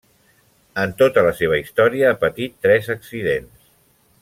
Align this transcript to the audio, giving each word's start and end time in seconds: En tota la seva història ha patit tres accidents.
En 0.83 0.93
tota 1.01 1.25
la 1.27 1.33
seva 1.41 1.59
història 1.63 2.09
ha 2.13 2.17
patit 2.25 2.57
tres 2.67 2.91
accidents. 2.95 3.55